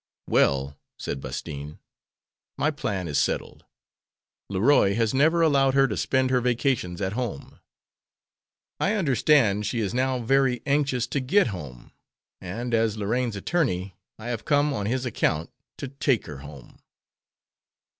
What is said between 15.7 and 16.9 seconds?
to take her home."